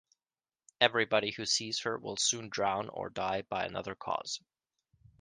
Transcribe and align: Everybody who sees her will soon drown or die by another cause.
Everybody 0.79 1.29
who 1.29 1.45
sees 1.45 1.81
her 1.81 1.95
will 1.95 2.17
soon 2.17 2.49
drown 2.49 2.89
or 2.89 3.11
die 3.11 3.43
by 3.43 3.65
another 3.65 3.93
cause. 3.93 4.39